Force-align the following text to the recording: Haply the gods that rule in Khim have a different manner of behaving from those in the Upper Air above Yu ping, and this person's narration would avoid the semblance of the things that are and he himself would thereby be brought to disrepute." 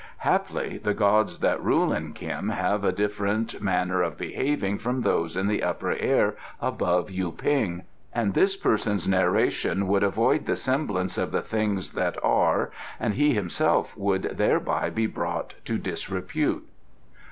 Haply 0.25 0.79
the 0.79 0.95
gods 0.95 1.41
that 1.41 1.61
rule 1.63 1.93
in 1.93 2.13
Khim 2.13 2.49
have 2.49 2.83
a 2.83 2.91
different 2.91 3.61
manner 3.61 4.01
of 4.01 4.17
behaving 4.17 4.79
from 4.79 5.01
those 5.01 5.37
in 5.37 5.45
the 5.47 5.61
Upper 5.61 5.91
Air 5.91 6.35
above 6.59 7.11
Yu 7.11 7.31
ping, 7.31 7.83
and 8.11 8.33
this 8.33 8.57
person's 8.57 9.07
narration 9.07 9.87
would 9.87 10.01
avoid 10.01 10.47
the 10.47 10.55
semblance 10.55 11.19
of 11.19 11.31
the 11.31 11.43
things 11.43 11.91
that 11.91 12.17
are 12.23 12.71
and 12.99 13.13
he 13.13 13.35
himself 13.35 13.95
would 13.95 14.23
thereby 14.39 14.89
be 14.89 15.05
brought 15.05 15.53
to 15.65 15.77
disrepute." 15.77 16.67